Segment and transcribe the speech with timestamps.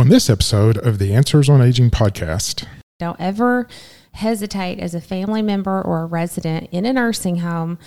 [0.00, 2.66] on this episode of the Answers on Aging podcast.
[2.98, 3.68] Don't ever
[4.12, 7.78] hesitate as a family member or a resident in a nursing home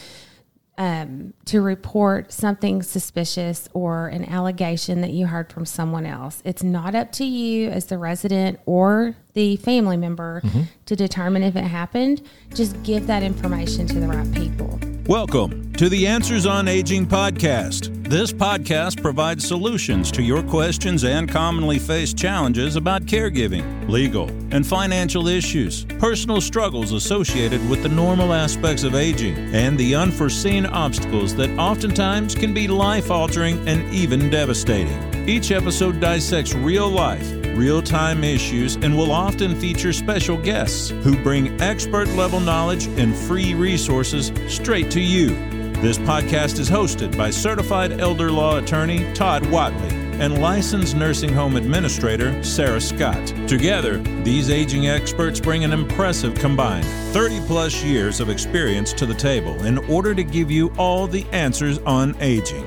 [0.78, 6.44] um, to report something suspicious or an allegation that you heard from someone else.
[6.46, 10.43] It's not up to you as the resident or the family member
[10.85, 12.21] to determine if it happened.
[12.53, 14.79] Just give that information to the right people.
[15.07, 18.02] Welcome to the Answers on Aging podcast.
[18.13, 24.67] This podcast provides solutions to your questions and commonly faced challenges about caregiving, legal, and
[24.67, 31.35] financial issues, personal struggles associated with the normal aspects of aging, and the unforeseen obstacles
[31.38, 35.27] that oftentimes can be life altering and even devastating.
[35.27, 41.18] Each episode dissects real life, real time issues, and will often feature special guests who
[41.23, 45.62] bring expert level knowledge and free resources straight to you.
[45.82, 51.55] This podcast is hosted by certified elder law attorney Todd Watley and licensed nursing home
[51.55, 53.27] administrator Sarah Scott.
[53.48, 59.13] Together, these aging experts bring an impressive combined 30 plus years of experience to the
[59.13, 62.66] table in order to give you all the answers on aging.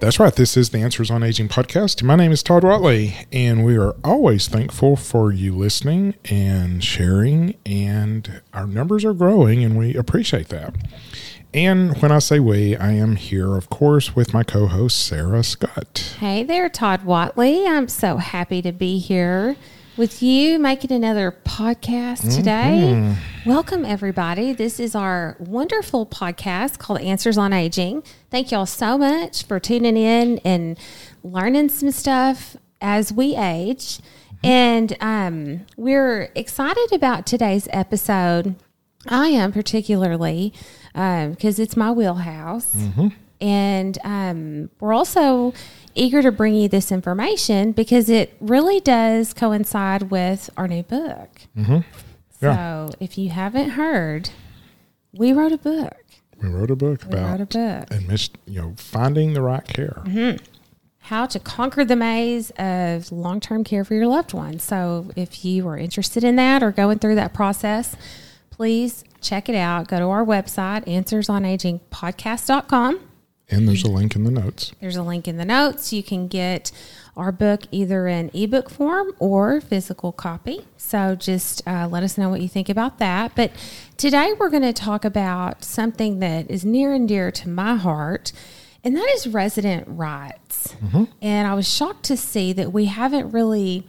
[0.00, 0.34] That's right.
[0.34, 2.02] This is the Answers on Aging podcast.
[2.02, 7.54] My name is Todd Watley, and we are always thankful for you listening and sharing.
[7.64, 10.74] And our numbers are growing, and we appreciate that.
[11.54, 15.44] And when I say we, I am here, of course, with my co host, Sarah
[15.44, 16.16] Scott.
[16.18, 17.64] Hey there, Todd Watley.
[17.64, 19.54] I'm so happy to be here
[19.96, 23.14] with you making another podcast today.
[23.46, 24.52] Welcome, everybody.
[24.52, 28.02] This is our wonderful podcast called Answers on Aging.
[28.32, 30.76] Thank y'all so much for tuning in and
[31.22, 34.00] learning some stuff as we age.
[34.42, 38.56] And um, we're excited about today's episode.
[39.08, 40.52] I am particularly
[40.94, 42.74] um, because it's my wheelhouse.
[42.74, 43.08] Mm-hmm.
[43.40, 45.52] And um, we're also
[45.94, 51.28] eager to bring you this information because it really does coincide with our new book.
[51.56, 51.80] Mm-hmm.
[52.40, 52.88] Yeah.
[52.88, 54.30] So if you haven't heard,
[55.12, 55.96] we wrote a book.
[56.42, 57.86] We wrote a book We about a book.
[57.90, 60.02] and missed, you know, finding the right care.
[60.04, 60.44] Mm-hmm.
[60.98, 64.58] How to conquer the maze of long term care for your loved one.
[64.58, 67.94] So if you are interested in that or going through that process,
[68.54, 69.88] please check it out.
[69.88, 73.00] Go to our website, answersonagingpodcast.com.
[73.50, 74.72] And there's a link in the notes.
[74.80, 75.92] There's a link in the notes.
[75.92, 76.70] You can get
[77.16, 80.66] our book either in ebook form or physical copy.
[80.76, 83.34] So just uh, let us know what you think about that.
[83.34, 83.50] But
[83.96, 88.30] today we're going to talk about something that is near and dear to my heart,
[88.84, 90.76] and that is resident rights.
[91.20, 93.86] And I was shocked to see that we haven't really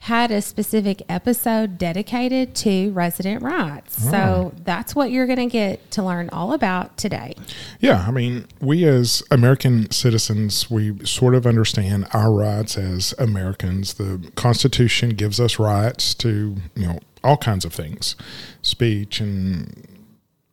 [0.00, 4.02] had a specific episode dedicated to resident rights.
[4.02, 7.34] So that's what you're going to get to learn all about today.
[7.80, 13.94] Yeah, I mean, we as American citizens, we sort of understand our rights as Americans.
[13.94, 18.14] The Constitution gives us rights to, you know, all kinds of things,
[18.62, 19.86] speech and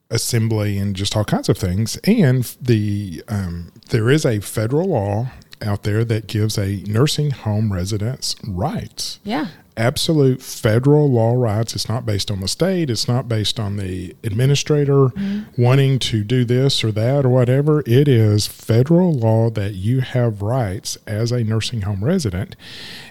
[0.10, 1.98] assembly and just all kinds of things.
[2.04, 5.28] And the um, there is a federal law
[5.62, 9.48] out there that gives a nursing home residents rights Yeah.
[9.78, 11.76] absolute federal law rights.
[11.76, 12.90] It's not based on the state.
[12.90, 15.62] It's not based on the administrator mm-hmm.
[15.62, 17.84] wanting to do this or that or whatever.
[17.86, 22.56] It is federal law that you have rights as a nursing home resident.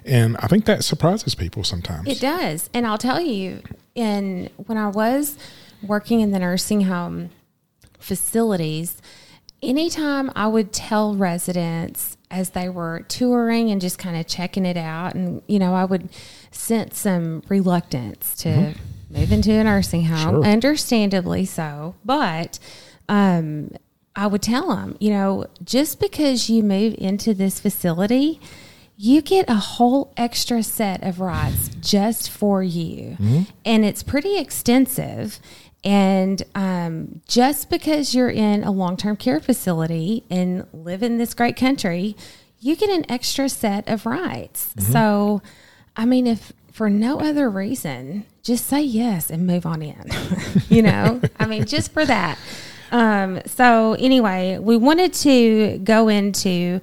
[0.04, 2.08] And I think that surprises people sometimes.
[2.08, 2.70] It does.
[2.72, 3.62] And I'll tell you,
[3.94, 5.36] in when I was
[5.82, 7.30] working in the nursing home
[7.98, 9.00] facilities,
[9.62, 14.76] anytime I would tell residents as they were touring and just kind of checking it
[14.76, 16.08] out, and you know, I would
[16.50, 18.74] sense some reluctance to
[19.10, 20.44] move into a nursing home, Sure.
[20.44, 21.94] understandably so.
[22.04, 22.58] But
[23.08, 23.70] um,
[24.16, 28.40] I would tell them, you know, just because you move into this facility,
[28.96, 33.16] you get a whole extra set of rights just for you.
[33.64, 35.38] And it's pretty extensive.
[35.84, 41.34] And um, just because you're in a long term care facility and live in this
[41.34, 42.16] great country,
[42.58, 44.72] you get an extra set of rights.
[44.78, 45.42] So,
[45.96, 50.10] I mean, if for no other reason, just say yes and move on in.
[50.68, 52.38] you know, I mean, just for that.
[52.90, 56.80] Um, so, anyway, we wanted to go into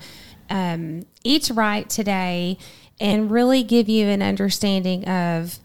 [0.52, 2.60] um, each right today
[3.00, 5.60] and really give you an understanding of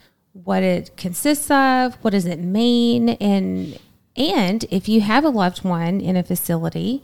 [0.44, 3.78] what it consists of, what does it mean, and
[4.16, 7.02] and if you have a loved one in a facility,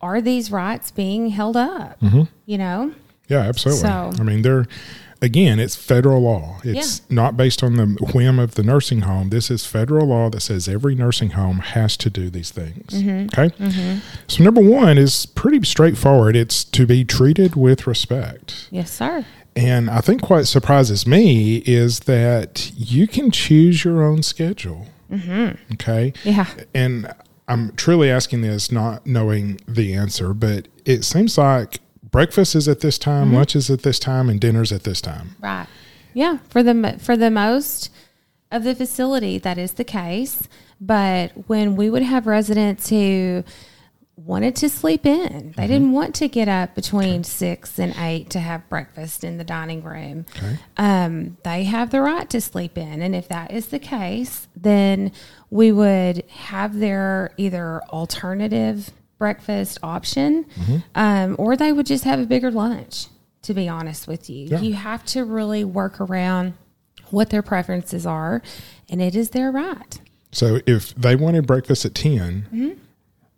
[0.00, 2.00] are these rights being held up?
[2.00, 2.22] Mm-hmm.
[2.46, 2.92] You know,
[3.28, 3.82] Yeah, absolutely.
[3.82, 4.66] So- I mean, they're
[5.20, 6.58] again, it's federal law.
[6.62, 9.30] It's not based on the whim of the nursing home.
[9.30, 12.92] This is federal law that says every nursing home has to do these things.
[13.02, 13.26] Mm-hmm.
[13.40, 13.54] Okay.
[13.56, 13.98] Mm-hmm.
[14.28, 16.36] So number one is pretty straightforward.
[16.36, 18.68] It's to be treated with respect.
[18.70, 19.24] yes, sir.
[19.58, 24.86] And I think what surprises me is that you can choose your own schedule.
[25.10, 25.72] Mm-hmm.
[25.72, 26.12] Okay.
[26.22, 26.46] Yeah.
[26.72, 27.12] And
[27.48, 32.80] I'm truly asking this, not knowing the answer, but it seems like breakfast is at
[32.80, 35.34] this time, lunch is at this time, and dinner's at this time.
[35.40, 35.66] Right.
[36.14, 36.38] Yeah.
[36.50, 37.90] For the for the most
[38.52, 40.46] of the facility, that is the case.
[40.80, 43.42] But when we would have residents who
[44.24, 48.40] wanted to sleep in, they didn't want to get up between six and eight to
[48.40, 50.26] have breakfast in the dining room.
[50.36, 50.58] Okay.
[50.76, 55.12] Um, they have the right to sleep in, and if that is the case, then
[55.50, 60.46] we would have their either alternative breakfast option,
[60.94, 63.06] um, or they would just have a bigger lunch.
[63.42, 64.60] To be honest with you, Yeah.
[64.60, 66.54] you have to really work around
[67.10, 68.42] what their preferences are,
[68.90, 70.00] and it is their right.
[70.32, 72.70] So if they wanted breakfast at 10 Mm-hmm.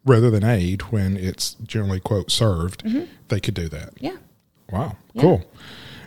[0.05, 3.05] Rather than aid when it's generally, quote, served, Mm-hmm.
[3.29, 3.91] they could do that.
[3.99, 4.17] Yeah.
[4.71, 5.43] Wow, cool.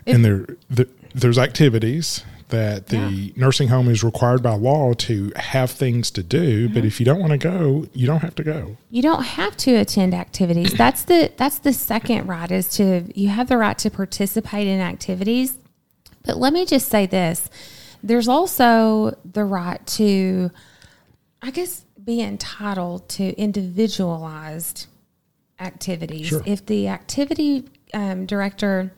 [0.07, 5.71] and there, there, there's activities that the nursing home is required by law to have
[5.71, 6.73] things to do, Mm-hmm.
[6.75, 8.77] but if you don't want to go, you don't have to go.
[8.89, 10.71] You don't have to attend activities.
[10.77, 14.79] That's the that's the second right is to you have the right to participate in
[14.79, 15.57] activities.
[16.25, 17.49] But let me just say this.
[18.03, 20.51] There's also the right to
[21.43, 24.87] I guess be entitled to individualized
[25.59, 26.27] activities.
[26.27, 26.41] Sure.
[26.45, 28.93] If the activity um, director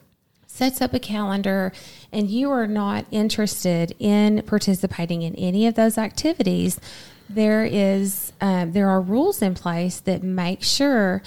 [0.45, 1.73] sets up a calendar
[2.11, 6.79] and you are not interested in participating in any of those activities,
[7.27, 11.23] there is um, there are rules in place that make sure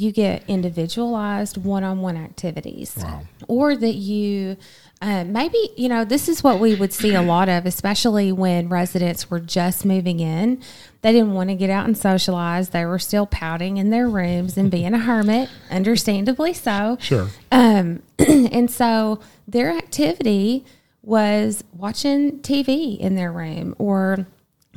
[0.00, 3.22] you get individualized one-on-one activities Wow.
[3.48, 4.56] or that you
[5.02, 8.68] uh, maybe you know this is what we would see a lot of especially when
[8.68, 10.62] residents were just moving in
[11.02, 14.56] they didn't want to get out and socialize they were still pouting in their rooms
[14.56, 17.28] and being a hermit understandably so Sure.
[17.50, 20.64] um, and so their activity
[21.02, 24.26] was watching TV in their room or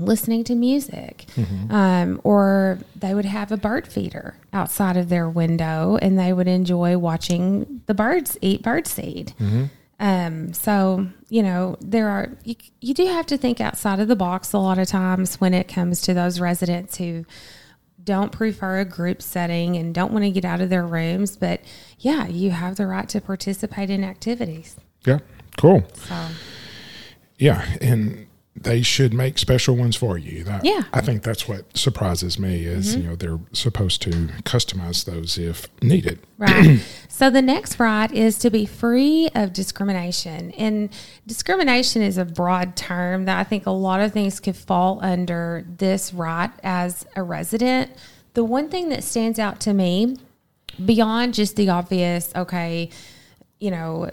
[0.05, 1.25] listening to music.
[1.69, 6.47] Um, or they would have a bird feeder outside of their window and they would
[6.47, 9.33] enjoy watching the birds eat bird seed.
[9.99, 14.15] Um, so, you know, there are, you, you do have to think outside of the
[14.15, 17.23] box a lot of times when it comes to those residents who
[18.03, 21.37] don't prefer a group setting and don't want to get out of their rooms.
[21.37, 21.61] But
[21.99, 24.75] yeah, you have the right to participate in activities.
[25.05, 25.19] Yeah.
[25.57, 25.83] Cool.
[25.93, 26.15] So,
[27.37, 27.63] Yeah.
[27.79, 28.25] And
[28.55, 30.43] they should make special ones for you.
[30.43, 30.83] That, Yeah.
[30.91, 33.01] I think that's what surprises me is, mm-hmm.
[33.01, 34.09] you know, they're supposed to
[34.43, 36.19] customize those if needed.
[36.37, 36.81] right.
[37.07, 40.51] so the next right is to be free of discrimination.
[40.51, 40.89] And
[41.25, 45.65] discrimination is a broad term that I think a lot of things could fall under
[45.77, 47.91] this right as a resident.
[48.33, 50.17] The one thing that stands out to me
[50.83, 52.89] beyond just the obvious, okay,
[53.59, 54.11] you know,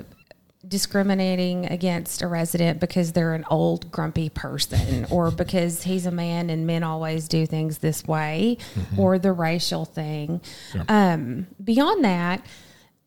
[0.67, 6.51] discriminating against a resident because they're an old grumpy person or because he's a man
[6.51, 8.59] and men always do things this way
[8.97, 10.41] or the racial thing.
[10.89, 12.45] Um, beyond that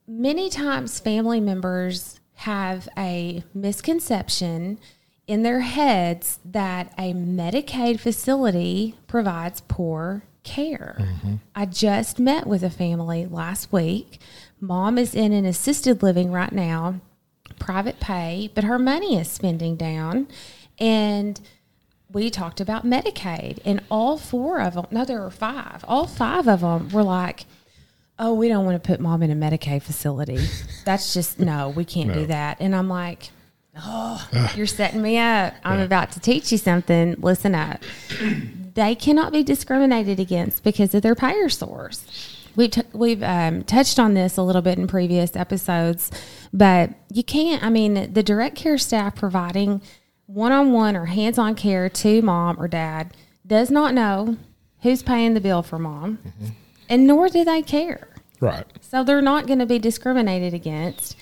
[0.08, 4.80] many times family members have a misconception
[5.28, 10.98] in their heads that a medicaid facility provides poor care.
[11.56, 14.20] I just met with a family last week.
[14.60, 17.00] Mom is in an assisted living right now
[17.62, 20.28] private pay, but her money is spending down.
[20.80, 21.40] And
[22.12, 26.48] we talked about Medicaid, and all four of them, no, there were five, all five
[26.48, 27.46] of them were like,
[28.20, 30.40] oh, we don't want to put mom in a Medicaid facility.
[30.86, 32.58] That's just, no, we can't do that.
[32.60, 33.30] And I'm like,
[33.78, 35.54] oh, you're setting me up.
[35.64, 37.16] I'm about to teach you something.
[37.20, 37.82] Listen up.
[38.74, 42.06] They cannot be discriminated against because of their payer source.
[42.56, 46.12] We've, t- we've um, touched on this a little bit in previous episodes,
[46.52, 47.64] but you can't.
[47.64, 49.82] I mean, the direct care staff providing
[50.26, 53.16] one on one or hands on care to mom or dad
[53.46, 54.38] does not know
[54.82, 56.20] who's paying the bill for mom,
[56.90, 58.08] and nor do they care.
[58.40, 58.66] Right.
[58.82, 61.16] So they're not going to be discriminated against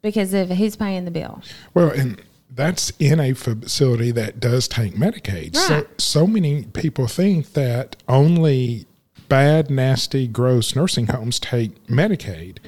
[0.00, 1.42] because of who's paying the bill.
[1.74, 5.56] Well, and that's in a facility that does take Medicaid.
[5.56, 8.86] So, so many people think that only
[9.32, 12.58] bad, nasty, gross nursing homes take Medicaid,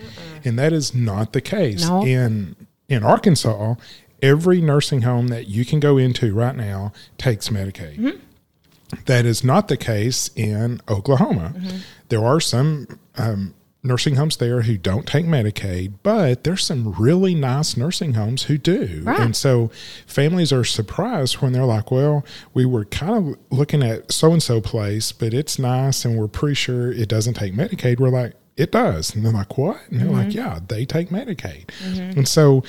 [0.47, 1.87] and that is not the case.
[1.87, 2.03] No.
[2.03, 2.57] In
[2.89, 3.75] in Arkansas,
[4.23, 7.99] every nursing home that you can go into right now takes Medicaid.
[7.99, 8.97] Mm-hmm.
[9.05, 11.53] That is not the case in Oklahoma.
[11.55, 11.77] Mm-hmm.
[12.09, 13.53] There are some um,
[13.85, 18.57] nursing homes there who don't take Medicaid, but there's some really nice nursing homes who
[18.57, 19.03] do.
[19.05, 19.21] Right.
[19.21, 19.71] And so
[20.07, 22.25] families are surprised when they're like, well,
[22.55, 26.29] we were kind of looking at so and so place, but it's nice and we're
[26.29, 28.01] pretty sure it doesn't take Medicaid.
[28.01, 29.15] We're like, it does.
[29.15, 29.81] And they're like, what?
[29.91, 30.39] And they're like, mm-hmm.
[30.39, 31.67] yeah, they take Medicaid.
[31.67, 32.19] Mm-hmm.
[32.19, 32.63] And so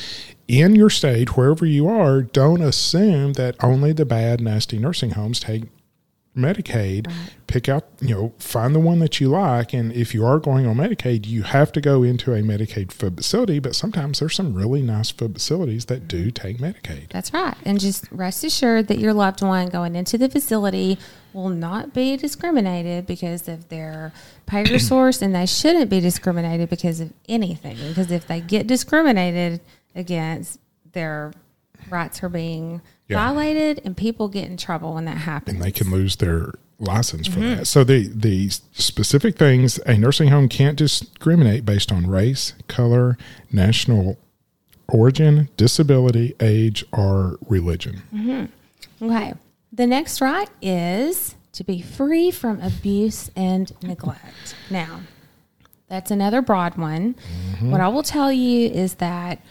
[0.48, 5.40] in your state, wherever you are, don't assume that only the bad, nasty nursing homes
[5.40, 5.64] take
[6.36, 7.12] Medicaid.
[7.48, 9.74] Pick out, you know, find the one that you like.
[9.74, 13.60] And if you are going on Medicaid, you have to go into a Medicaid facility.
[13.60, 16.30] But sometimes there's some really nice facilities that do mm-hmm.
[16.30, 17.10] take Medicaid.
[17.10, 17.56] That's right.
[17.64, 20.98] And just rest assured that your loved one going into the facility
[21.34, 24.14] will not be discriminated because of their
[24.46, 27.78] payer source, and they shouldn't be discriminated because of anything.
[27.88, 29.62] Because if they get discriminated
[29.96, 30.60] against,
[30.94, 31.34] their
[31.90, 33.18] rights are being Yeah.
[33.18, 35.56] violated, and people get in trouble when that happens.
[35.56, 37.58] and they can lose their license for mm-hmm.
[37.58, 37.68] that.
[37.68, 43.18] So the the specific things a nursing home can't discriminate based on race, color,
[43.52, 44.18] national
[44.88, 48.04] origin, disability, age, or religion.
[48.14, 49.06] Mm-hmm.
[49.10, 49.34] Okay.
[49.72, 54.56] The next right is to be free from abuse and neglect.
[54.70, 55.02] Now,
[55.88, 57.14] that's another broad one.
[57.14, 57.72] Mm-hmm.
[57.72, 59.42] What I will tell you is that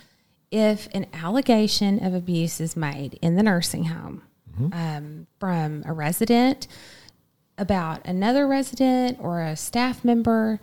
[0.54, 4.22] if an allegation of abuse is made in the nursing home
[4.72, 6.68] um, from a resident
[7.58, 10.60] about another resident or a staff member,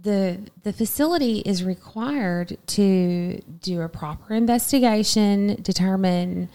[0.00, 6.48] the the facility is required to do a proper investigation, determine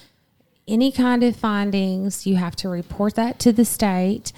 [0.68, 2.26] any kind of findings.
[2.26, 4.34] You have to report that to the state,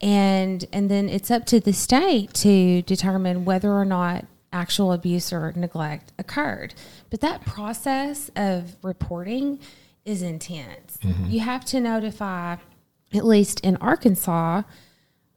[0.00, 5.32] and and then it's up to the state to determine whether or not actual abuse
[5.32, 6.74] or neglect occurred.
[7.08, 9.60] But that process of reporting
[10.04, 10.98] is intense.
[11.28, 12.56] You have to notify,
[13.12, 14.62] at least in Arkansas,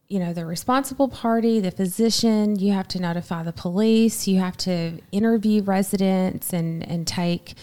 [0.07, 4.55] you know the responsible party the physician you have to notify the police you have
[4.55, 7.55] to interview residents and and take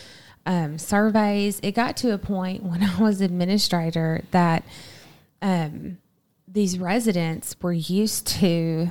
[0.46, 4.64] um, surveys it got to a point when i was administrator that
[5.42, 5.98] um,
[6.48, 8.90] these residents were used to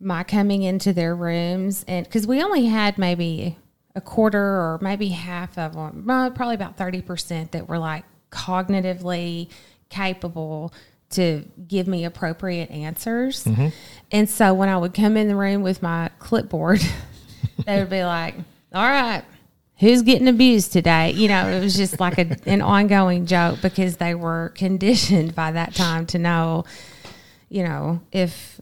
[0.00, 3.56] my coming into their rooms and because we only had maybe
[3.94, 9.50] a quarter or maybe half of them probably about 30% that were like cognitively
[9.90, 10.72] capable
[11.10, 13.44] to give me appropriate answers.
[13.44, 13.68] Mm-hmm.
[14.12, 16.80] And so when i would come in the room with my clipboard
[17.66, 18.36] they would be like
[18.72, 19.24] all right
[19.78, 21.10] who's getting abused today?
[21.12, 25.52] You know it was just like a, an ongoing joke because they were conditioned by
[25.52, 26.64] that time to know
[27.50, 28.59] you know, if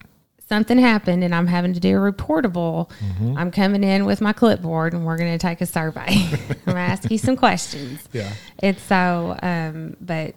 [0.49, 2.91] something happened and I'm having to do a reportable,
[3.37, 6.07] I'm coming in with my clipboard and we're going to take a survey.
[6.09, 8.01] I'm going to ask you some questions.
[8.13, 8.33] Yeah.
[8.61, 10.35] And so, um, but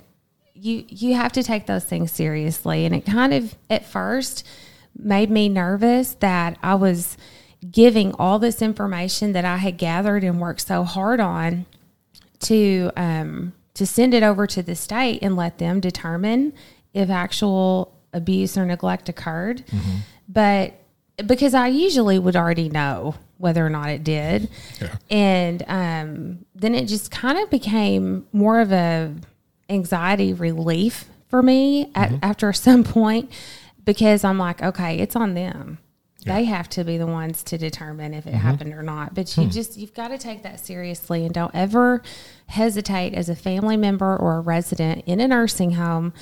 [0.54, 2.86] you you have to take those things seriously.
[2.86, 4.46] And it kind of at first
[4.96, 7.18] made me nervous that I was
[7.70, 11.66] giving all this information that I had gathered and worked so hard on
[12.42, 16.54] to um, to send it over to the state and let them determine
[16.94, 19.66] if actual abuse or neglect occurred.
[19.68, 19.96] Mm-hmm.
[20.28, 20.74] But
[21.26, 24.50] because I usually would already know whether or not it did,
[24.80, 24.96] Yeah.
[25.10, 29.14] and um, then it just kind of became more of a
[29.70, 32.18] anxiety relief for me at, mm-hmm.
[32.22, 33.32] after some point
[33.84, 35.80] because I'm like, okay, it's on them.
[36.24, 38.38] They have to be the ones to determine if it mm-hmm.
[38.38, 39.16] happened or not.
[39.16, 39.50] But you hmm.
[39.50, 42.04] just you've got to take that seriously and don't ever
[42.46, 46.14] hesitate as a family member or a resident in a nursing home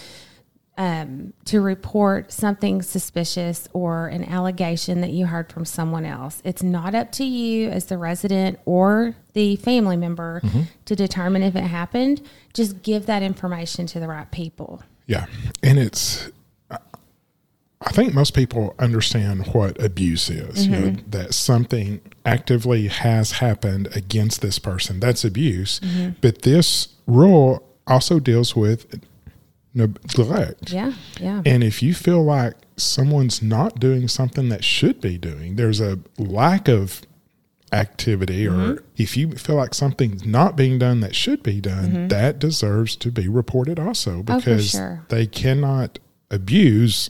[0.79, 6.41] um, to report something suspicious or an allegation that you heard from someone else.
[6.45, 10.62] It's not up to you as the resident or the family member mm-hmm.
[10.86, 12.21] to determine if it happened.
[12.53, 14.81] Just give that information to the right people.
[15.05, 15.25] Yeah.
[15.62, 16.31] And it's,
[16.71, 21.09] I think most people understand what abuse is, you know, mm-hmm.
[21.09, 25.01] that something actively has happened against this person.
[25.01, 25.81] That's abuse.
[25.81, 26.12] Mm-hmm.
[26.21, 29.03] But this rule also deals with
[29.73, 30.71] neglect.
[30.71, 31.41] Yeah, yeah.
[31.45, 35.99] And if you feel like someone's not doing something that should be doing, there's a
[36.17, 37.01] lack of
[37.71, 38.85] activity, or mm-hmm.
[38.97, 42.07] if you feel like something's not being done that should be done, mm-hmm.
[42.07, 45.05] that deserves to be reported also oh, for because sure.
[45.09, 45.99] they cannot
[46.29, 47.09] abuse.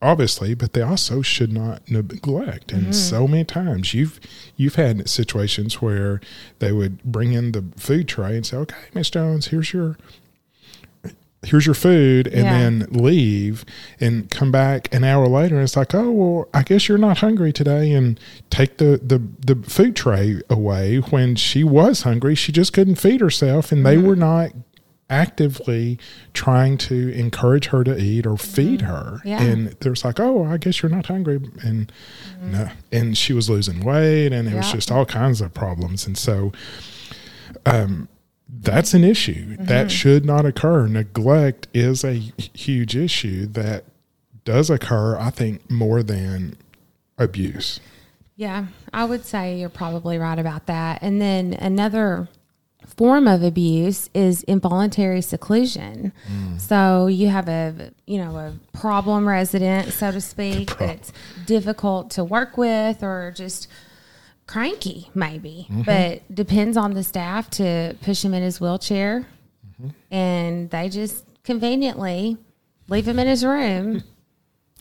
[0.00, 2.72] Obviously, but they also should not neglect.
[2.72, 2.92] And mm-hmm.
[2.92, 4.18] so many times you've
[4.56, 6.20] you've had situations where
[6.58, 9.96] they would bring in the food tray and say, "Okay, Miss Jones, here's your
[11.44, 12.58] here's your food and Yeah.
[12.58, 13.64] then leave
[14.00, 17.18] and come back an hour later and it's like oh well i guess you're not
[17.18, 18.20] hungry today and
[18.50, 23.20] take the the, the food tray away when she was hungry she just couldn't feed
[23.20, 24.06] herself and they Mm-hmm.
[24.06, 24.50] were not
[25.10, 25.98] actively
[26.32, 29.28] trying to encourage her to eat or feed her Mm-hmm.
[29.28, 29.38] Yeah.
[29.40, 29.50] Mm-hmm.
[29.50, 31.90] and there's like oh i guess you're not hungry and
[32.40, 36.16] no and she was losing weight and it was just all kinds of problems and
[36.16, 36.52] so
[38.60, 39.88] that's an issue that mm-hmm.
[39.88, 40.86] should not occur.
[40.86, 43.84] Neglect is a huge issue that
[44.44, 46.56] does occur, I think, more than
[47.16, 47.80] abuse.
[48.36, 51.02] Yeah, I would say you're probably right about that.
[51.02, 52.28] And then another
[52.96, 56.12] form of abuse is involuntary seclusion.
[56.30, 56.60] Mm.
[56.60, 61.12] So you have a you know a problem resident, so to speak, that's
[61.46, 63.68] difficult to work with or just
[64.46, 65.66] cranky maybe.
[65.70, 65.82] Mm-hmm.
[65.82, 69.26] But depends on the staff to push him in his wheelchair
[69.80, 69.88] mm-hmm.
[70.10, 72.36] and they just conveniently
[72.88, 74.02] leave him in his room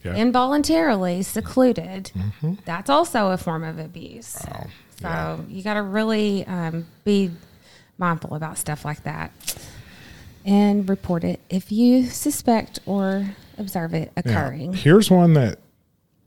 [0.03, 0.15] Yeah.
[0.15, 2.11] involuntarily secluded.
[2.15, 2.53] Mm-hmm.
[2.65, 4.35] That's also a form of abuse.
[4.47, 4.67] Wow.
[4.99, 7.29] So you got to really um, be
[7.99, 9.31] mindful about stuff like that
[10.43, 14.73] and report it if you suspect or observe it Now, occurring.
[14.73, 15.59] here's one that,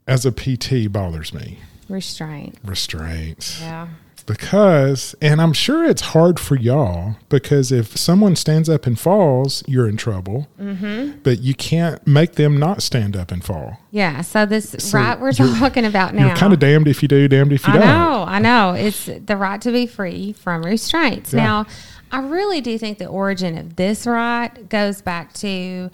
[0.07, 2.57] as a PT, bothers me Restraint.
[2.63, 3.59] restraints.
[3.61, 3.87] Yeah.
[4.27, 9.63] Because, and I'm sure it's hard for y'all because if someone stands up and falls,
[9.67, 10.47] you're in trouble.
[10.59, 11.19] Mm-hmm.
[11.19, 13.79] But you can't make them not stand up and fall.
[13.91, 14.21] Yeah.
[14.21, 16.25] So this So right we're talking about now.
[16.25, 17.85] You're kind of damned if you do, damned if you I don't.
[17.85, 18.73] know, I know.
[18.73, 21.31] It's the right to be free from restraints.
[21.31, 21.43] Yeah.
[21.43, 21.65] Now,
[22.11, 25.91] I really do think the origin of this right goes back to,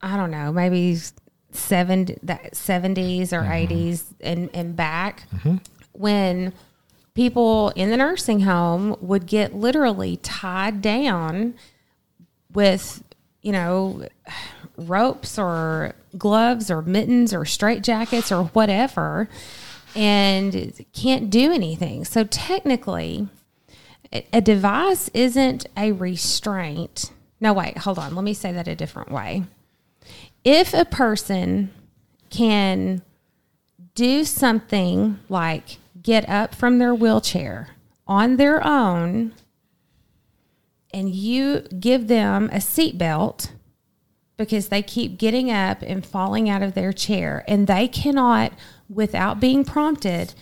[0.00, 0.98] I don't know, maybe
[1.56, 5.56] seven that seventies or 80s and and back mm-hmm.
[5.92, 6.52] when
[7.14, 11.54] people in the nursing home would get literally tied down
[12.52, 13.02] with
[13.42, 14.06] you know
[14.76, 19.28] ropes or gloves or mittens or straight jackets or whatever
[19.94, 22.04] and can't do anything.
[22.04, 23.28] So technically
[24.32, 27.12] a device isn't a restraint.
[27.40, 28.14] No wait hold on.
[28.14, 29.44] Let me say that a different way
[30.46, 31.72] if a person
[32.30, 33.02] can
[33.96, 37.70] do something like get up from their wheelchair
[38.06, 39.32] on their own
[40.94, 43.50] and you give them a seatbelt
[44.36, 48.52] because they keep getting up and falling out of their chair and they cannot
[48.88, 50.32] without being prompted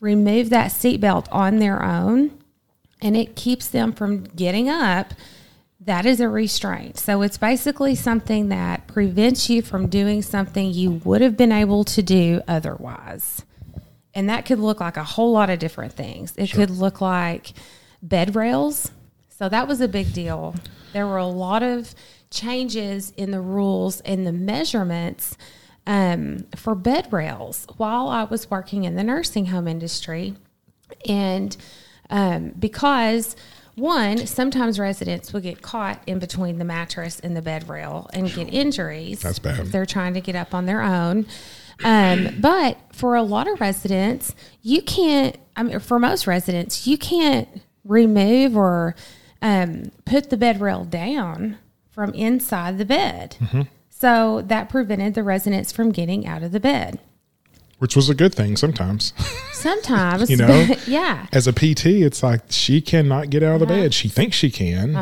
[0.00, 2.30] remove that seatbelt on their own
[3.00, 5.14] and it keeps them from getting up
[5.80, 6.98] that is a restraint.
[6.98, 11.84] So it's basically something that prevents you from doing something you would have been able
[11.84, 13.44] to do otherwise.
[14.14, 16.34] And that could look like a whole lot of different things.
[16.36, 17.52] It could look like
[18.02, 18.90] bed rails.
[19.30, 20.54] So that was a big deal.
[20.92, 21.94] There were a lot of
[22.30, 25.36] changes in the rules and the measurements
[25.86, 30.34] um, for bed rails while I was working in the nursing home industry.
[31.08, 31.56] And
[32.10, 33.34] um, because
[33.80, 38.32] one, sometimes residents will get caught in between the mattress and the bed rail and
[38.32, 39.20] get injuries.
[39.20, 39.60] That's bad.
[39.60, 41.26] If they're trying to get up on their own.
[41.82, 46.98] Um, but for a lot of residents, you can't, I mean, for most residents, you
[46.98, 47.48] can't
[47.84, 48.94] remove or
[49.42, 51.58] um, put the bed rail down
[51.90, 53.36] from inside the bed.
[53.40, 53.62] Mm-hmm.
[53.88, 57.00] So that prevented the residents from getting out of the bed.
[57.80, 59.12] Which was a good thing sometimes.
[59.52, 60.68] Sometimes, You know?
[60.86, 61.26] yeah.
[61.32, 63.82] As a PT, it's like she cannot get out of the Uh-huh.
[63.84, 63.94] bed.
[63.94, 64.92] She thinks she can,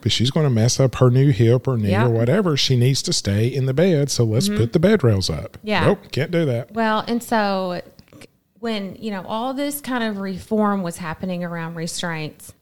[0.00, 2.06] but she's going to mess up her new hip or knee Yeah.
[2.06, 2.56] or whatever.
[2.56, 4.10] She needs to stay in the bed.
[4.10, 5.52] So let's put the bed rails up.
[5.58, 5.66] Mm-hmm.
[5.68, 5.86] Yeah.
[5.86, 6.72] Nope, can't do that.
[6.72, 7.82] Well, and so
[8.60, 12.54] when, you know, all this kind of reform was happening around restraints,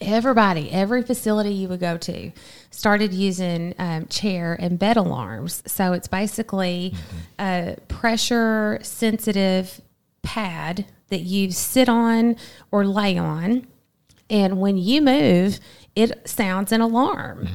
[0.00, 2.32] everybody, every facility you would go to
[2.70, 5.62] started using um, chair and bed alarms.
[5.66, 6.94] So it's basically
[7.38, 9.80] a pressure sensitive
[10.22, 12.36] pad that you sit on
[12.70, 13.66] or lay on.
[14.28, 15.60] And when you move,
[15.94, 17.48] it sounds an alarm.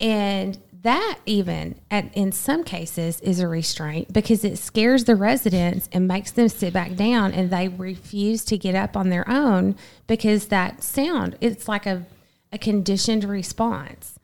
[0.00, 5.88] And that even at, in some cases is a restraint because it scares the residents
[5.92, 9.76] and makes them sit back down and they refuse to get up on their own
[10.06, 12.06] because that sound it's like a,
[12.52, 14.18] a conditioned response.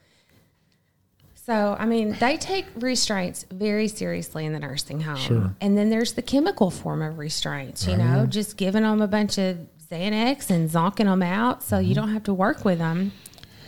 [1.34, 5.16] So i mean they take restraints very seriously in the nursing home.
[5.16, 5.56] Sure.
[5.60, 9.08] and then there's the chemical form of restraints you oh, know just giving them a
[9.08, 9.58] bunch of
[9.90, 11.94] xanax and zonking them out so you mm-hmm.
[11.94, 13.10] don't have to work with them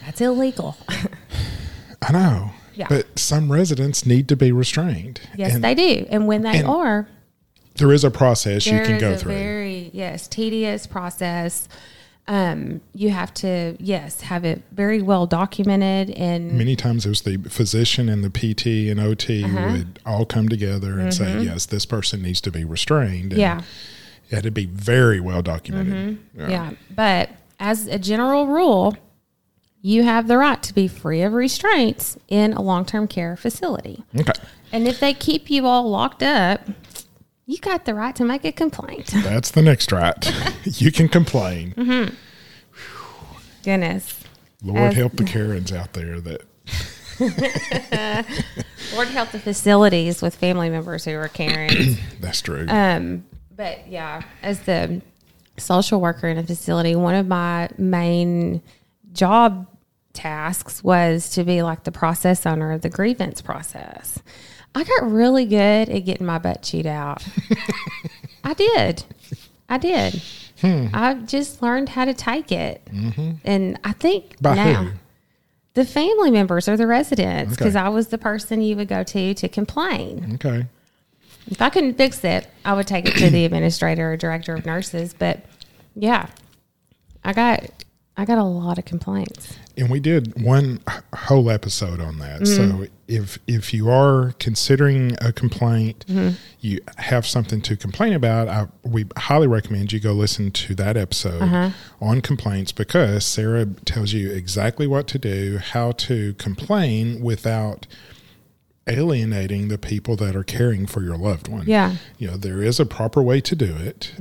[0.05, 0.77] that's illegal.
[2.03, 2.51] I know.
[2.75, 2.87] Yeah.
[2.89, 5.21] But some residents need to be restrained.
[5.37, 6.07] Yes, And they do.
[6.11, 7.09] And when they and are,
[7.77, 9.33] there is a process you can go through.
[9.33, 11.69] very yes tedious process.
[12.27, 17.21] Um, you have to yes have it very well documented and Many times it was
[17.23, 19.73] the physician and the PT and OT Uh-huh.
[19.73, 23.33] would all come together and say, yes, this person needs to be restrained.
[23.35, 23.41] And Mm-hmm.
[23.41, 23.63] yeah,
[24.31, 26.19] It had to be very well documented.
[26.35, 27.29] yeah But
[27.61, 28.97] as a general rule,
[29.87, 34.03] you have the right to be free of restraints in a long term care facility.
[34.19, 34.33] Okay.
[34.73, 36.63] And if they keep you all locked up,
[37.45, 39.09] you got the right to make a complaint.
[39.15, 40.17] That's the next right.
[40.65, 41.75] you can complain.
[41.77, 42.15] Mm-hmm.
[43.63, 44.25] Goodness.
[44.63, 46.41] Lord As- help the Karens out there that
[48.95, 51.99] Lord help the facilities with family members who are caring.
[52.21, 52.65] that's true.
[52.71, 55.03] Um, but yeah, as the
[55.59, 58.63] social worker in a facility, one of my main
[59.13, 59.67] job
[60.15, 64.19] tasks was to be like the process owner of the grievance process.
[64.75, 67.25] I got really good at getting my butt chewed out.
[68.45, 69.05] I did.
[69.69, 70.23] I did.
[70.61, 70.87] Hmm.
[70.93, 72.85] I just learned how to take it.
[72.87, 73.33] Mm-hmm.
[73.45, 74.91] And I think By now who?
[75.75, 77.57] the family members or the residents, Okay.
[77.65, 80.35] because I was the person you would go to to complain.
[80.35, 80.67] Okay.
[81.47, 84.65] If I couldn't fix it, I would take it to the administrator or director of
[84.65, 85.13] nurses.
[85.15, 85.45] But
[85.95, 86.29] yeah,
[87.23, 87.65] I got
[88.17, 89.57] I got a lot of complaints.
[89.77, 90.79] And we did one
[91.13, 92.43] whole episode on that.
[92.43, 92.79] Mm-hmm.
[92.81, 96.37] So if if you are considering a complaint, Mm-hmm.
[96.61, 100.97] you have something to complain about, I, we highly recommend you go listen to that
[100.97, 101.71] episode Uh-huh.
[102.01, 107.87] on complaints because Sarah tells you exactly what to do, how to complain without
[108.87, 111.67] alienating the people that are caring for your loved one.
[111.67, 111.97] Yeah.
[112.19, 114.13] You know, there is a proper way to do it.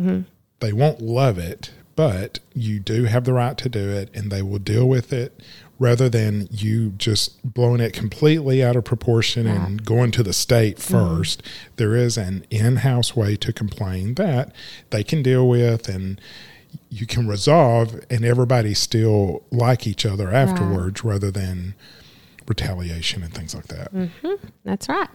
[0.61, 4.41] They won't love it, but you do have the right to do it and they
[4.41, 5.39] will deal with it
[5.79, 10.77] rather than you just blowing it completely out of proportion and going to the state
[10.77, 11.21] mm-hmm.
[11.21, 11.39] 1st
[11.75, 14.53] There is an in house way to complain that
[14.91, 16.21] they can deal with and
[16.89, 21.75] you can resolve and everybody still like each other afterwards rather than
[22.47, 23.91] retaliation and things like that.
[24.63, 25.07] That's right.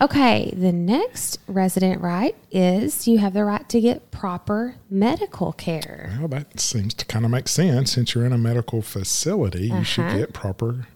[0.00, 6.16] Okay, the next resident right is you have the right to get proper medical care.
[6.18, 7.92] Well, that seems to kind of make sense.
[7.92, 10.18] Since you're in a medical facility, you should Uh-huh.
[10.18, 10.86] get proper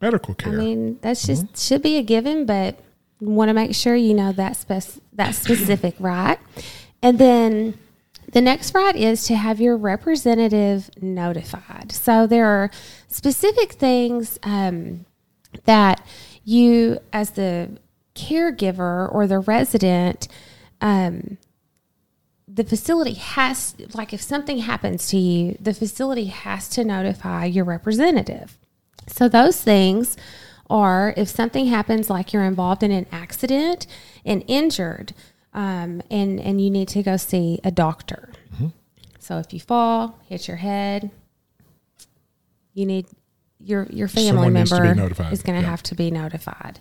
[0.00, 0.52] medical care.
[0.54, 2.78] I mean, that's just should be a given, but
[3.20, 6.38] want to make sure you know that spec- that specific right.
[7.02, 7.78] And then
[8.32, 11.92] the next right is to have your representative notified.
[11.92, 12.70] So there are
[13.08, 15.06] specific things um,
[15.64, 16.06] that
[16.44, 17.78] you, as the
[18.14, 20.28] caregiver or the resident,
[20.80, 21.38] um,
[22.48, 27.64] the facility has, like, if something happens to you, the facility has to notify your
[27.64, 28.58] representative.
[29.08, 30.16] So those things
[30.68, 33.86] are if something happens, like you're involved in an accident
[34.24, 35.12] and injured,
[35.54, 38.32] um, and and you need to go see a doctor.
[39.18, 41.10] So if you fall, hit your head,
[42.74, 43.06] you need
[43.66, 45.70] your your family Someone needs to be member is going to Yeah.
[45.70, 46.78] have to be notified.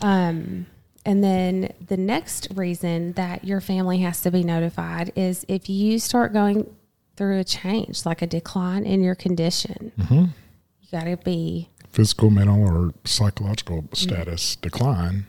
[0.00, 0.66] Um,
[1.06, 5.98] and then the next reason that your family has to be notified is if you
[5.98, 6.74] start going
[7.16, 10.24] through a change, like a decline in your condition, Mm-hmm.
[10.80, 15.26] you got to be Physical, mental, or psychological status decline,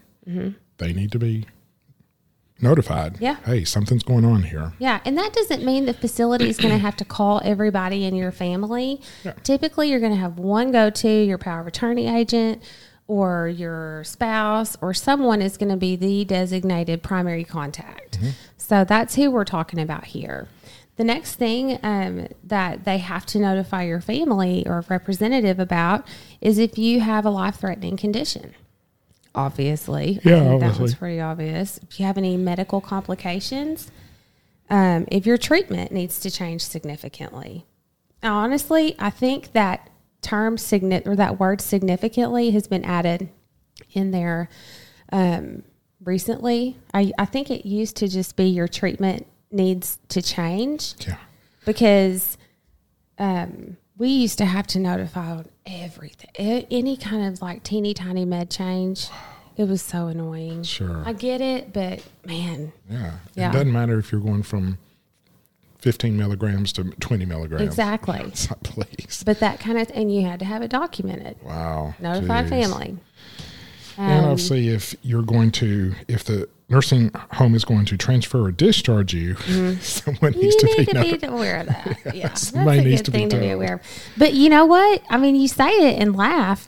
[0.78, 1.46] they need to be
[2.62, 3.16] notified.
[3.16, 3.24] Mm-hmm.
[3.24, 3.36] Yeah.
[3.46, 4.74] Hey, something's going on here.
[4.80, 8.16] Yeah, and that doesn't mean the facility is going to have to call everybody in
[8.16, 9.02] your family.
[9.44, 12.64] Typically, you're going to have one go to your power of attorney agent
[13.08, 18.18] or your spouse or someone is going to be the designated primary contact.
[18.58, 20.48] So that's who we're talking about here.
[20.96, 26.08] The next thing um, that they have to notify your family or representative about
[26.42, 28.56] is if you have a life threatening condition.
[29.36, 30.80] Obviously, Yeah, that obviously.
[30.80, 31.78] one's pretty obvious.
[31.90, 33.92] If you have any medical complications,
[34.70, 37.66] um, if your treatment needs to change significantly.
[38.24, 39.90] Now, honestly, I think that
[40.22, 43.30] term signi- or that word significantly has been added
[43.92, 44.50] in there
[45.12, 45.64] um,
[46.04, 46.78] recently.
[46.94, 51.18] I, I think it used to just be your treatment needs to change Yeah.
[51.66, 52.38] because
[53.20, 58.26] um, we used to have to notify on everything, any kind of like teeny tiny
[58.26, 59.08] med change.
[59.58, 60.64] It was so annoying.
[60.64, 61.02] Sure.
[61.06, 63.12] I get it, but man, Yeah.
[63.36, 63.50] Yeah.
[63.50, 64.78] It doesn't matter if you're going from
[65.80, 67.62] 15 milligrams to 20 milligrams.
[67.64, 68.20] exactly.
[68.64, 69.24] Please.
[69.26, 71.38] But that kind of, and you had to have it documented.
[71.42, 71.94] Wow.
[72.00, 72.50] Notify Jeez.
[72.50, 72.98] family.
[73.98, 78.44] And Um, obviously, if you're going to, if the nursing home is going to transfer
[78.46, 79.36] or discharge you,
[79.82, 81.98] someone you needs to need be to be aware of that.
[82.16, 83.82] Yeah, that's a Somebody needs good to be thing to be aware of.
[84.18, 85.02] But you know what?
[85.10, 86.68] I mean, you say it and laugh.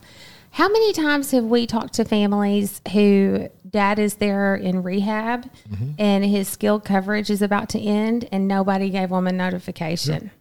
[0.51, 5.91] How many times have we talked to families who dad is there in rehab Mm-hmm.
[5.99, 10.31] and his skilled coverage is about to end and nobody gave them a notification?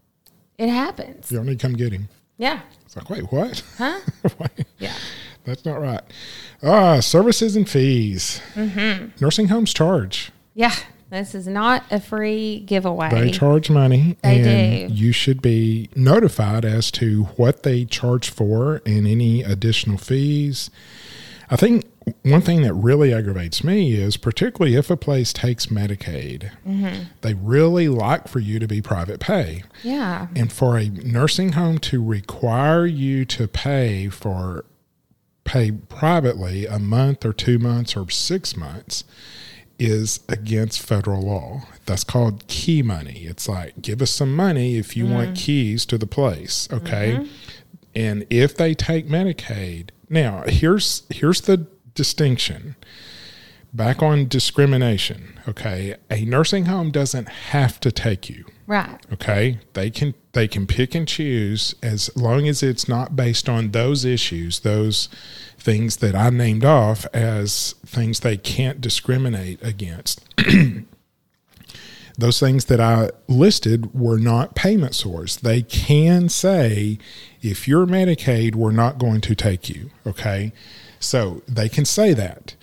[0.58, 1.30] It happens.
[1.30, 2.08] You to come get him.
[2.38, 2.60] Yeah.
[2.84, 3.62] It's like, wait, what?
[3.76, 3.98] Huh?
[4.78, 4.92] Yeah.
[5.46, 6.02] That's not right.
[6.62, 8.40] Ah, services and fees.
[8.54, 9.24] Mm-hmm.
[9.24, 10.32] Nursing homes charge.
[10.54, 10.74] Yeah.
[11.08, 13.10] This is not a free giveaway.
[13.10, 14.94] They charge money, They and do.
[14.94, 20.68] you should be notified as to what they charge for and any additional fees.
[21.48, 21.84] I think
[22.24, 27.04] one thing that really aggravates me is particularly if a place takes Medicaid, Mm-hmm.
[27.20, 29.62] they really like for you to be private pay.
[29.84, 30.26] yeah.
[30.34, 34.64] And for a nursing home to require you to pay for
[35.46, 39.04] pay privately a month or two months or six months
[39.78, 41.62] is against federal law.
[41.86, 43.24] That's called key money.
[43.24, 45.36] It's like, give us some money if you want mm.
[45.36, 47.12] keys to the place, okay?
[47.12, 47.24] Mm-hmm.
[47.94, 52.76] And if they take Medicaid, now here's here's the distinction.
[53.76, 55.96] Back on discrimination, okay?
[56.10, 58.46] A nursing home doesn't have to take you.
[58.66, 58.98] Right.
[59.12, 63.72] Okay, they can they can pick and choose as long as it's not based on
[63.72, 65.10] those issues, those
[65.58, 70.24] things that I named off as things they can't discriminate against.
[72.18, 75.36] those things that I listed were not payment source.
[75.36, 76.98] They can say,
[77.42, 79.90] if you're Medicaid, we're not going to take you.
[80.06, 80.52] Okay.
[80.98, 82.54] So they can say that.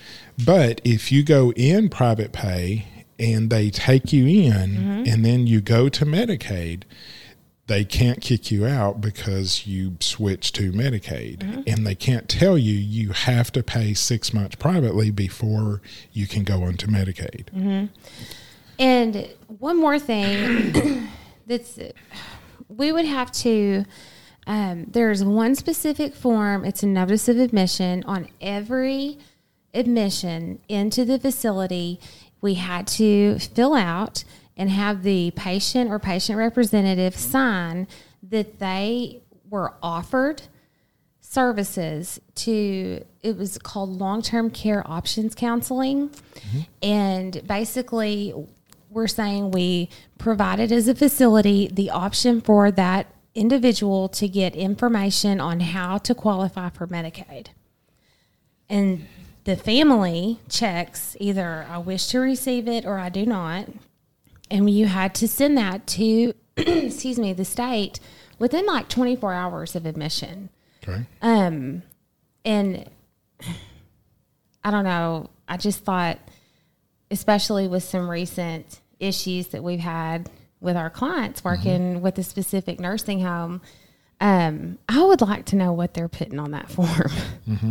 [0.45, 2.85] But if you go in private pay
[3.19, 5.03] and they take you in mm-hmm.
[5.07, 6.83] and then you go to Medicaid,
[7.67, 11.37] they can't kick you out because you switch to Medicaid.
[11.39, 11.61] Mm-hmm.
[11.67, 16.43] And they can't tell you you have to pay six months privately before you can
[16.43, 17.45] go onto Medicaid.
[17.51, 17.85] Mm-hmm.
[18.79, 21.07] And one more thing
[21.47, 21.79] that's
[22.67, 23.85] we would have to
[24.45, 29.19] um, there's one specific form it's a notice of admission on every
[29.73, 31.99] admission into the facility
[32.41, 34.23] we had to fill out
[34.55, 37.87] and have the patient or patient representative sign
[38.21, 40.43] that they were offered
[41.21, 46.09] services to it was called long-term care options counseling.
[46.09, 46.59] Mm-hmm.
[46.83, 48.33] And basically
[48.89, 55.39] we're saying we provided as a facility the option for that individual to get information
[55.39, 57.47] on how to qualify for medicaid.
[58.69, 59.07] And
[59.45, 63.67] the family checks either i wish to receive it or i do not
[64.49, 67.99] and you had to send that to excuse me the state
[68.39, 70.49] within like 24 hours of admission
[70.87, 71.05] Okay.
[71.21, 71.81] um,
[72.45, 72.89] and
[74.65, 75.29] I don't know.
[75.47, 76.19] I just thought,
[77.11, 80.29] especially with some recent issues that we've had
[80.61, 83.61] with our clients working with a specific nursing home,
[84.23, 87.11] um, I would like to know what they're putting on that form.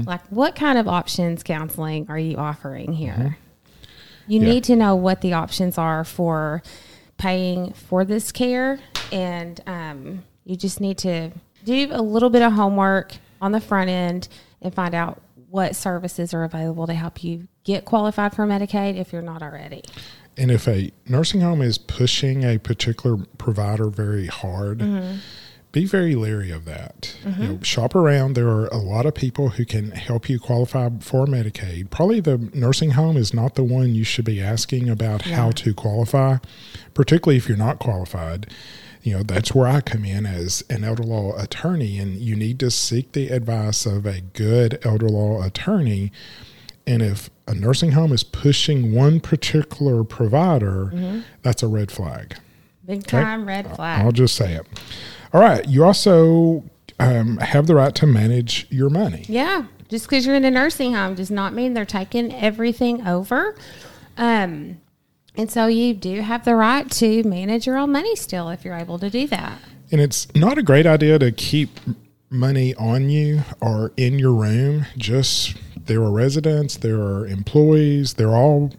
[0.06, 3.38] like, what kind of options counseling are you offering here?
[4.28, 4.46] You Yeah.
[4.46, 6.62] need to know what the options are for
[7.16, 8.78] paying for this care,
[9.10, 11.30] and um, you just need to
[11.64, 14.28] do a little bit of homework on the front end
[14.60, 19.12] and find out what services are available to help you get qualified for Medicaid if
[19.12, 19.82] you're not already.
[20.36, 24.80] And if a nursing home is pushing a particular provider very hard,
[25.72, 27.16] be very leery of that.
[27.24, 28.34] You know, shop around.
[28.34, 31.88] There are a lot of people who can help you qualify for Medicaid.
[31.88, 35.72] Probably the nursing home is not the one you should be asking about how to
[35.72, 36.36] qualify,
[36.92, 38.48] particularly if you're not qualified.
[39.02, 42.60] You know, that's where I come in as an elder law attorney, and you need
[42.60, 46.12] to seek the advice of a good elder law attorney.
[46.86, 51.20] And if a nursing home is pushing one particular provider, mm-hmm.
[51.42, 52.36] that's a red flag.
[52.84, 54.04] Big time red flag.
[54.04, 54.66] I'll just say it.
[55.32, 55.66] All right.
[55.66, 56.64] You also
[56.98, 59.24] um, have the right to manage your money.
[59.28, 63.56] Yeah, just because you're in a nursing home does not mean they're taking everything over.
[64.16, 64.80] Um,
[65.36, 68.76] and so you do have the right to manage your own money still if you're
[68.76, 69.58] able to do that.
[69.90, 71.80] And it's not a great idea to keep
[72.30, 74.86] money on you or in your room.
[74.96, 78.72] Just there are residents, there are employees, they're all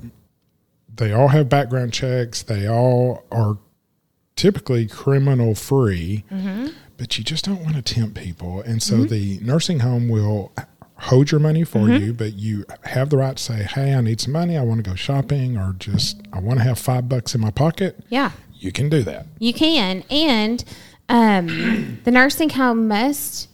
[0.96, 3.58] they all have background checks, they all are
[4.36, 6.24] typically criminal free,
[6.98, 8.62] but you just don't want to tempt people.
[8.62, 10.52] And so the nursing home will
[10.98, 14.22] hold your money for you, but you have the right to say, Hey, I need
[14.22, 17.36] some money, I want to go shopping, or just I want to have five bucks
[17.36, 18.00] in my pocket.
[18.10, 19.26] Yeah, You can do that.
[19.40, 20.04] you can.
[20.10, 20.64] And
[21.10, 23.50] um, the nursing home must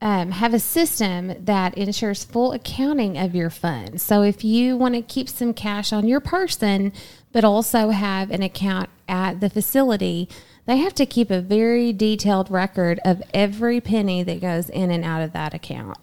[0.00, 4.02] um, have a system that ensures full accounting of your funds.
[4.02, 6.92] So if you want to keep some cash on your person,
[7.32, 10.28] but also have an account at the facility,
[10.66, 15.04] they have to keep a very detailed record of every penny that goes in and
[15.04, 15.98] out of that account.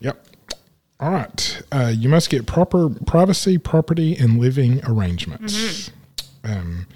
[0.00, 0.26] Yep.
[0.98, 1.62] All right.
[1.72, 5.90] Uh, you must get proper privacy, property, and living arrangements.
[6.44, 6.86] Um,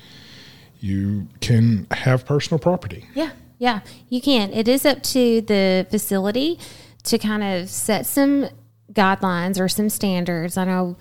[0.80, 3.06] you can have personal property.
[3.14, 3.80] Yeah, yeah,
[4.10, 4.52] you can.
[4.52, 6.58] It is up to the facility
[7.04, 8.48] to kind of set some
[8.92, 10.56] guidelines or some standards.
[10.56, 10.96] I know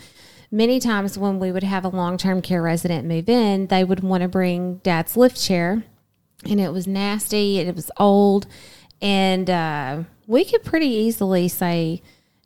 [0.54, 4.02] many times when we would have a long term care resident move in, they would
[4.02, 5.84] want to bring dad's lift chair,
[6.46, 8.46] and it was nasty, it was old,
[9.02, 12.02] and uh, we could pretty easily say,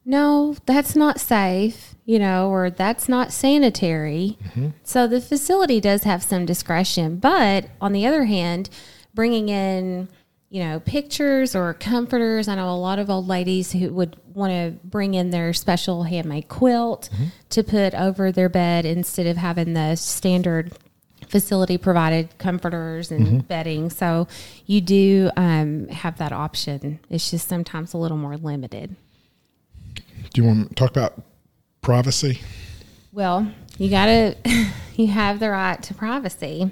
[0.05, 4.37] no, that's not safe, you know, or that's not sanitary.
[4.83, 8.69] So the facility does have some discretion, but on the other hand,
[9.13, 10.07] bringing in
[10.49, 12.47] you know, pictures or comforters.
[12.47, 16.03] I know a lot of old ladies who would want to bring in their special
[16.03, 17.09] handmade quilt
[17.49, 20.71] to put over their bed instead of having the standard
[21.27, 23.89] facility provided comforters and bedding.
[23.89, 24.29] So
[24.65, 26.99] you do um, have that option.
[27.09, 28.95] It's just sometimes a little more limited.
[30.33, 31.21] Do you want to talk about
[31.81, 32.39] privacy
[33.11, 34.35] Well, you got to,
[34.95, 36.71] you have the right to privacy.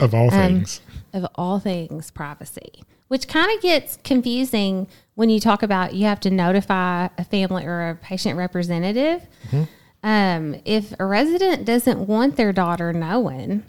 [0.00, 0.80] of all Um, things?
[1.12, 6.20] of all things privacy, which kind of gets confusing when you talk about you have
[6.20, 9.26] to notify a family or a patient representative.
[10.02, 13.62] Um, if a resident doesn't want their daughter knowing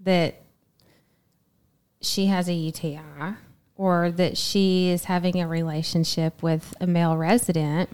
[0.00, 0.40] that
[2.00, 3.00] she has a UTI
[3.76, 7.90] or that she is having a relationship with a male resident,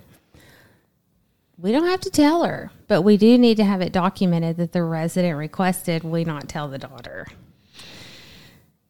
[1.58, 4.72] we don't have to tell her, but we do need to have it documented that
[4.72, 7.26] the resident requested we not tell the daughter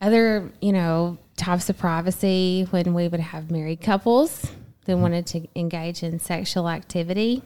[0.01, 4.43] other, you know, types of privacy when we would have married couples
[4.85, 5.03] that Mm-hmm.
[5.03, 7.43] wanted to engage in sexual activity.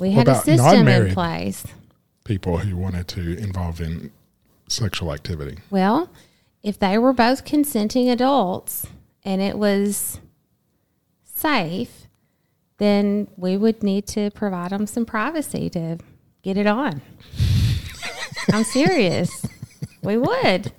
[0.00, 1.64] We had a system in place.
[2.24, 4.10] People who wanted to involve in
[4.68, 5.58] sexual activity.
[5.70, 6.10] Well,
[6.62, 8.86] if they were both consenting adults
[9.24, 10.20] and it was
[11.24, 12.06] safe,
[12.78, 15.98] then we would need to provide them some privacy to
[16.42, 17.02] get it on.
[18.52, 19.44] I'm serious.
[20.02, 20.72] We would.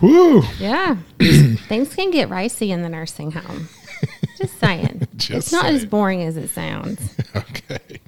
[0.00, 0.42] Woo!
[0.58, 0.96] Yeah.
[1.20, 3.68] Things can get racy in the nursing home.
[4.38, 5.06] Just saying.
[5.16, 7.16] Just it's not as boring as it sounds.
[7.34, 8.00] Okay.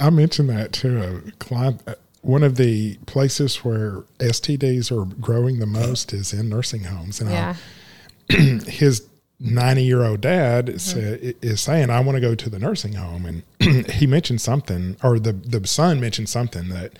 [0.00, 1.82] I mentioned that to a client.
[1.86, 7.20] Uh, One of the places where STDs are growing the most is in nursing homes.
[7.20, 7.54] And I-
[8.68, 9.07] his
[9.40, 11.30] 90 year old dad Mm-hmm.
[11.42, 13.42] is saying, I want to go to the nursing home.
[13.60, 16.98] And he mentioned something, or the, the son mentioned something that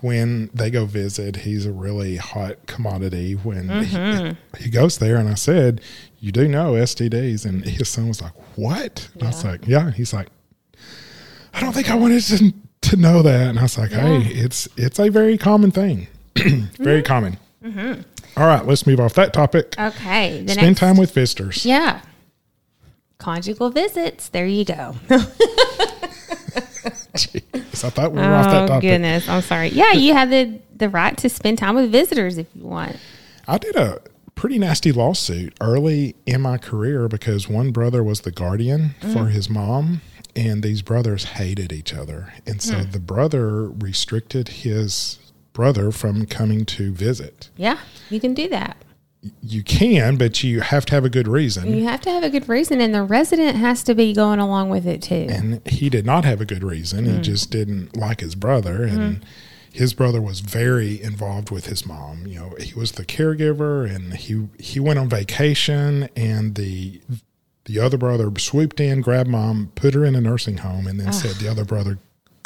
[0.00, 4.56] when they go visit, he's a really hot commodity when Mm-hmm.
[4.58, 5.16] he, he goes there.
[5.16, 5.80] And I said,
[6.20, 7.44] You do know STDs.
[7.46, 9.08] And his son was like, What?
[9.14, 9.90] And I was like, Yeah.
[9.90, 10.28] He's like,
[11.54, 13.48] I don't think I wanted to, to know that.
[13.48, 16.06] And I was like, Hey, it's, it's a very common thing.
[16.78, 17.38] very common.
[17.68, 18.02] Mm-hmm.
[18.40, 19.74] All right, let's move off that topic.
[19.78, 20.44] Okay.
[20.46, 21.64] Spend next, time with visitors.
[21.66, 22.02] Yeah.
[23.18, 24.28] Conjugal visits.
[24.28, 24.94] There you go.
[27.14, 28.88] Jeez, I thought we were off that oh topic.
[28.88, 29.28] goodness.
[29.28, 29.68] I'm sorry.
[29.68, 32.96] Yeah, you have the the right to spend time with visitors if you want.
[33.48, 34.00] I did a
[34.36, 39.12] pretty nasty lawsuit early in my career because one brother was the guardian mm.
[39.12, 40.00] for his mom,
[40.36, 42.32] and these brothers hated each other.
[42.46, 42.90] And so hmm.
[42.92, 45.18] the brother restricted his
[45.58, 47.50] brother from coming to visit.
[47.56, 47.78] Yeah,
[48.10, 48.76] you can do that.
[49.42, 51.76] You can, but you have to have a good reason.
[51.76, 54.70] You have to have a good reason, and the resident has to be going along
[54.70, 55.26] with it too.
[55.28, 57.06] and he did not have a good reason.
[57.06, 57.22] He mm.
[57.22, 59.24] just didn't like his brother, and mm-hmm.
[59.72, 62.28] his brother was very involved with his mom.
[62.28, 67.00] You know, he was the caregiver, and he he went on vacation, and the
[67.64, 71.08] the other brother swooped in, grabbed mom, put her in a nursing home, and then
[71.08, 71.10] ah.
[71.10, 71.98] said the other brother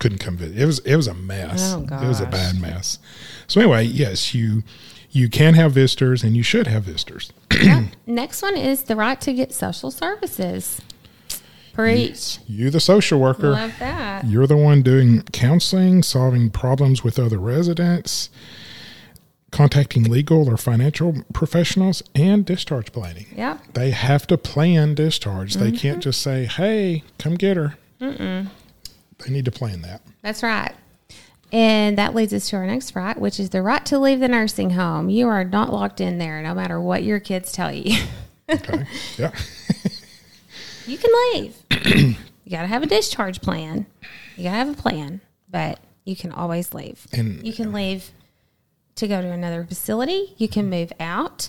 [0.03, 0.59] couldn't come visit.
[0.59, 1.73] It was it was a mess.
[1.75, 2.99] Oh, It was a bad mess.
[3.47, 4.63] So anyway, yes, you
[5.11, 7.33] you can have visitors, and you should have visitors.
[8.07, 10.81] Next one is the right to get social services.
[11.75, 12.39] Preach.
[12.47, 14.27] You, the social worker, Love that.
[14.27, 18.29] You're the one doing counseling, solving problems with other residents,
[19.51, 23.27] contacting legal or financial professionals, and discharge planning.
[23.37, 23.73] Yep.
[23.75, 25.55] They have to plan discharge.
[25.55, 26.01] They can't Mm-hmm.
[26.01, 27.75] just say, hey, come get her.
[29.27, 30.03] They need to plan that.
[30.23, 30.73] That's right.
[31.53, 34.29] And that leads us to our next right, which is the right to leave the
[34.29, 35.11] nursing home.
[35.11, 38.03] You are not locked in there no matter what your kids tell you.
[38.51, 38.85] Okay.
[39.19, 39.31] yeah.
[40.87, 41.57] you can leave.
[42.45, 43.87] you got to have a discharge plan.
[44.37, 47.07] You got to have a plan, but you can always leave.
[47.13, 48.11] And- you can uh, leave
[48.97, 50.35] to go to another facility.
[50.39, 51.49] You can move out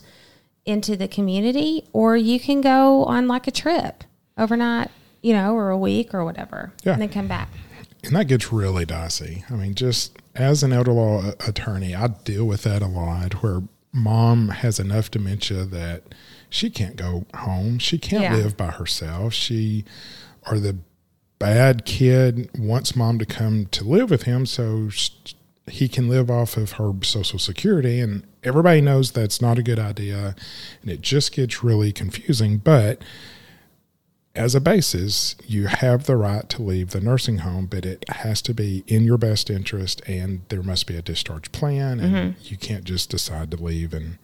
[0.66, 4.04] into the community, or you can go on like a trip
[4.38, 4.90] overnight,
[5.22, 6.94] you know, or a week or whatever, Yeah.
[6.94, 7.50] and then come back.
[8.04, 9.46] And that gets really dicey.
[9.50, 13.62] I mean, just as an elder law attorney, I deal with that a lot where
[13.94, 16.04] mom has enough dementia that
[16.50, 17.80] she can't go home.
[17.80, 18.36] She can't Yeah.
[18.36, 19.34] live by herself.
[19.34, 19.86] She,
[20.50, 20.78] or the
[21.40, 24.90] bad kid wants mom to come to live with him so
[25.68, 28.00] he can live off of her social security.
[28.02, 30.36] And everybody knows that's not a good idea.
[30.82, 32.58] And it just gets really confusing.
[32.58, 33.02] But
[34.36, 38.42] as a basis, you have the right to leave the nursing home, but it has
[38.44, 42.40] to be in your best interest and there must be a discharge plan and mm-hmm.
[42.42, 44.18] you can't just decide to leave and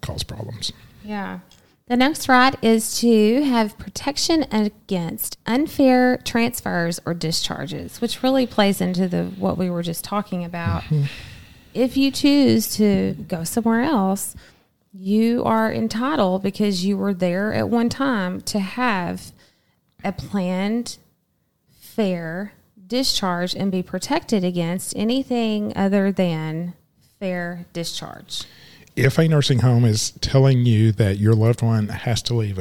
[0.00, 0.72] cause problems.
[1.04, 1.40] Yeah.
[1.86, 8.80] The next right is to have protection against unfair transfers or discharges, which really plays
[8.80, 10.82] into the what we were just talking about.
[10.84, 11.04] Mm-hmm.
[11.74, 14.34] If you choose to go somewhere else
[14.94, 19.32] you are entitled because you were there at one time to have
[20.04, 20.98] a planned,
[21.80, 22.52] fair
[22.86, 26.74] discharge and be protected against anything other than
[27.18, 28.44] fair discharge.
[28.96, 32.58] If a nursing home is telling you that your loved one has to leave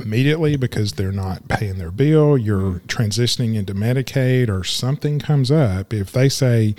[0.00, 5.92] immediately because they're not paying their bill, you're transitioning into Medicaid, or something comes up,
[5.92, 6.76] if they say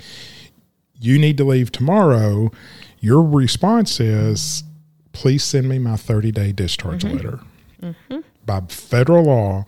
[0.98, 2.50] you need to leave tomorrow,
[3.00, 4.64] your response is,
[5.12, 7.16] please send me my 30 day discharge mm-hmm.
[7.16, 7.40] letter.
[7.82, 8.18] Mm-hmm.
[8.48, 9.66] By federal law,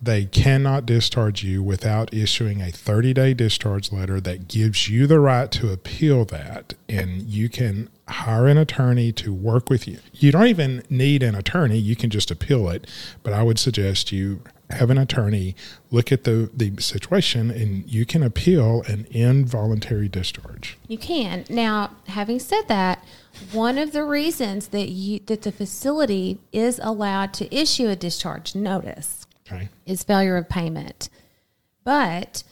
[0.00, 5.18] they cannot discharge you without issuing a 30 day discharge letter that gives you the
[5.18, 6.74] right to appeal that.
[6.88, 9.98] And you can hire an attorney to work with you.
[10.12, 12.86] You don't even need an attorney, you can just appeal it.
[13.24, 15.54] But I would suggest you have an attorney
[15.90, 20.78] look at the, the situation and you can appeal an involuntary discharge.
[20.88, 21.44] You can.
[21.48, 23.04] Now, having said that,
[23.52, 28.54] one of the reasons that you that the facility is allowed to issue a discharge
[28.54, 29.68] notice okay.
[29.86, 31.08] is failure of payment.
[31.84, 32.42] But,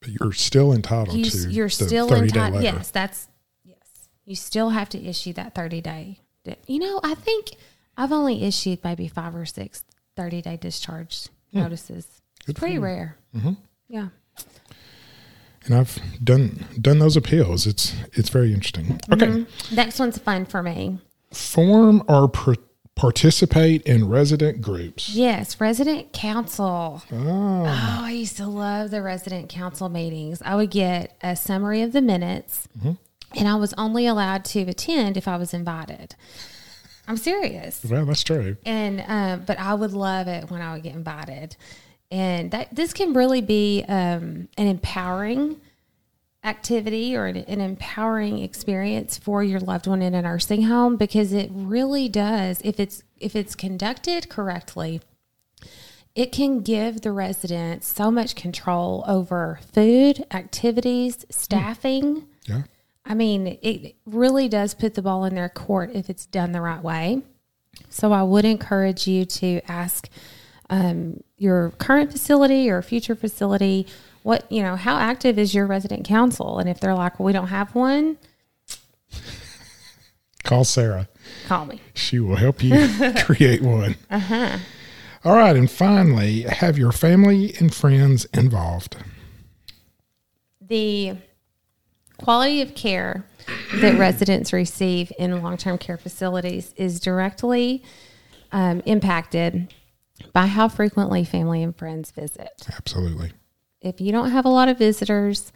[0.00, 2.62] but you're still entitled you, to you're still entitled.
[2.62, 3.28] Yes, that's
[3.64, 4.08] yes.
[4.24, 6.20] You still have to issue that 30 day.
[6.66, 7.50] You know, I think
[7.96, 9.84] I've only issued maybe five or six
[10.16, 11.60] 30 day discharge hmm.
[11.60, 12.06] notices.
[12.44, 13.16] Good it's pretty rare.
[13.34, 13.52] Mm-hmm.
[13.88, 14.08] Yeah.
[15.64, 17.66] And I've done done those appeals.
[17.66, 19.00] It's it's very interesting.
[19.12, 19.26] Okay.
[19.26, 19.74] Mm-hmm.
[19.74, 20.98] Next one's fun for me.
[21.32, 22.30] Form or
[22.94, 25.10] participate in resident groups.
[25.10, 27.02] Yes, resident council.
[27.12, 27.64] Oh.
[27.66, 28.00] oh.
[28.02, 30.42] I used to love the resident council meetings.
[30.44, 32.92] I would get a summary of the minutes, mm-hmm.
[33.36, 36.16] and I was only allowed to attend if I was invited.
[37.08, 37.84] I'm serious.
[37.88, 38.58] Well, that's true.
[38.66, 41.56] And uh, but I would love it when I would get invited,
[42.10, 45.58] and that this can really be um, an empowering
[46.44, 51.32] activity or an, an, empowering experience for your loved one in a nursing home because
[51.32, 55.00] it really does if it's if it's conducted correctly
[56.14, 62.62] it can give the residents so much control over food activities staffing yeah
[63.08, 66.60] i mean it really does put the ball in their court if it's done the
[66.60, 67.22] right way.
[67.90, 70.08] So i would encourage you to ask
[70.70, 73.86] um, your current facility or future facility
[74.22, 76.58] what you know how active is your resident council?
[76.58, 78.18] And if they're like well, we don't have one
[80.44, 81.08] call sarah.
[81.46, 81.80] call me.
[81.94, 82.88] She will help you
[83.24, 83.96] create one.
[84.10, 84.58] Uh-huh.
[85.24, 88.96] All right and finally have your family and friends involved.
[90.60, 91.16] The
[92.22, 93.24] quality of care
[93.76, 97.82] that residents receive in long-term care facilities is directly
[98.52, 99.72] um, impacted
[100.32, 103.32] by how frequently family and friends visit absolutely
[103.80, 105.52] if you don't have a lot of visitors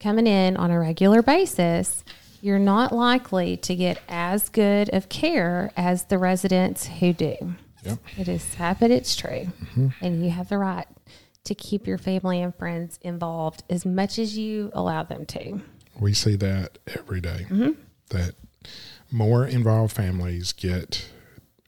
[0.00, 2.04] coming in on a regular basis,
[2.40, 7.36] you're not likely to get as good of care as the residents who do.
[7.84, 7.98] Yep.
[8.18, 9.46] It is sad, but it's true.
[9.46, 9.88] Mm-hmm.
[10.00, 10.86] And you have the right
[11.44, 15.60] to keep your family and friends involved as much as you allow them to.
[16.00, 17.72] We see that every day, mm-hmm.
[18.10, 18.34] That
[19.10, 21.08] more involved families get,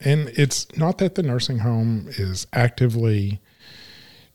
[0.01, 3.41] and it's not that the nursing home is actively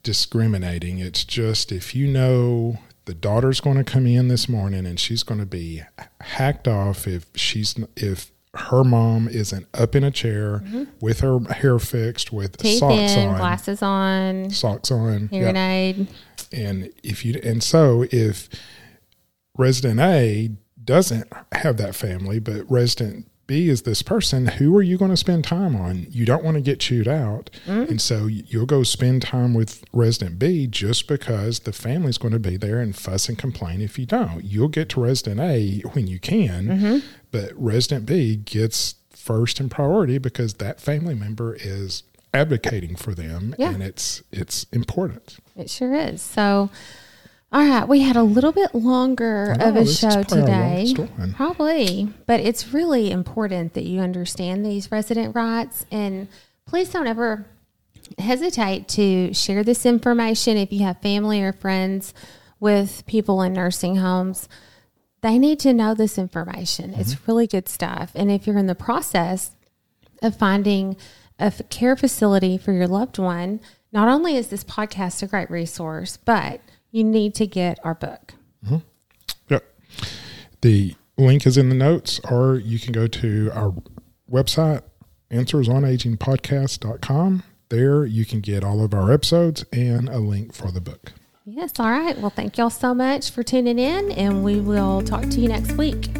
[0.03, 0.99] discriminating.
[0.99, 5.23] It's just if you know the daughter's going to come in this morning and she's
[5.23, 5.81] going to be
[6.21, 10.83] hacked off if she's if her mom isn't up in a chair mm-hmm.
[11.01, 15.69] with her hair fixed with Teeth socks in, on, glasses on, socks on, hearing yep.
[15.71, 16.07] aid.
[16.51, 18.49] And if you and so if
[19.57, 20.51] resident A
[20.83, 24.47] doesn't have that family, but resident B is this person.
[24.47, 26.07] Who are you going to spend time on?
[26.09, 27.49] You don't want to get chewed out.
[27.65, 27.91] Mm-hmm.
[27.91, 32.39] And so you'll go spend time with resident B just because the family's going to
[32.39, 34.43] be there and fuss and complain if you don't.
[34.43, 37.07] You'll get to resident A when you can, mm-hmm.
[37.31, 43.53] but resident B gets first in priority because that family member is advocating for them
[43.59, 43.69] yeah.
[43.69, 45.37] and it's it's important.
[45.55, 46.21] It sure is.
[46.21, 46.69] So
[47.53, 50.91] all right, we had a little bit longer know, of a show today.
[51.35, 56.27] Probably, but it's really important that you understand these resident rights and
[56.65, 57.45] please don't ever
[58.17, 62.13] hesitate to share this information if you have family or friends
[62.59, 64.49] with people in nursing homes.
[65.21, 66.91] They need to know this information.
[66.91, 67.01] Mm-hmm.
[67.01, 68.11] It's really good stuff.
[68.15, 69.51] And if you're in the process
[70.23, 70.97] of finding
[71.37, 73.59] a care facility for your loved one,
[73.91, 76.59] not only is this podcast a great resource, but
[76.93, 78.35] you need to get our book.
[78.65, 78.77] Mm-hmm.
[79.49, 79.65] Yep.
[80.61, 83.73] The link is in the notes, or you can go to our
[84.31, 84.83] website,
[85.31, 87.43] answersonagingpodcast.com.
[87.69, 91.11] There you can get all of our episodes and a link for the book.
[91.45, 91.73] Yes.
[91.79, 92.15] All right.
[92.19, 95.71] Well, thank y'all so much for tuning in, and we will talk to you next
[95.73, 96.11] week.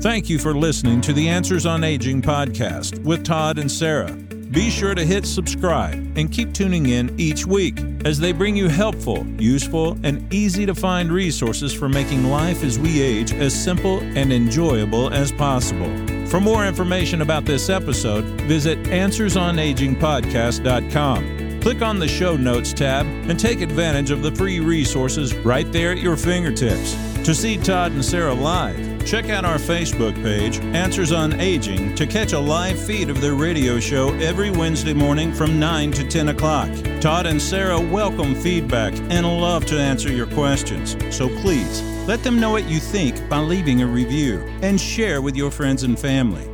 [0.00, 4.16] Thank you for listening to the Answers on Aging podcast with Todd and Sarah.
[4.54, 8.68] Be sure to hit subscribe and keep tuning in each week as they bring you
[8.68, 13.98] helpful, useful, and easy to find resources for making life as we age as simple
[13.98, 15.90] and enjoyable as possible.
[16.28, 21.60] For more information about this episode, visit AnswersOnAgingPodcast.com.
[21.60, 25.90] Click on the Show Notes tab and take advantage of the free resources right there
[25.90, 26.94] at your fingertips.
[27.24, 32.06] To see Todd and Sarah live, check out our Facebook page, Answers on Aging, to
[32.06, 36.28] catch a live feed of their radio show every Wednesday morning from 9 to 10
[36.28, 36.70] o'clock.
[37.00, 40.96] Todd and Sarah welcome feedback and love to answer your questions.
[41.14, 45.36] So please let them know what you think by leaving a review and share with
[45.36, 46.48] your friends and family.